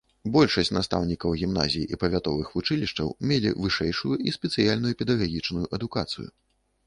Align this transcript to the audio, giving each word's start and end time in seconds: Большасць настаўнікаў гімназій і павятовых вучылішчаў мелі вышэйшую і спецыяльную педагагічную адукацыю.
Большасць 0.35 0.71
настаўнікаў 0.77 1.35
гімназій 1.41 1.83
і 1.95 1.99
павятовых 2.03 2.47
вучылішчаў 2.55 3.11
мелі 3.31 3.53
вышэйшую 3.65 4.15
і 4.31 4.35
спецыяльную 4.37 4.93
педагагічную 5.03 5.65
адукацыю. 5.79 6.27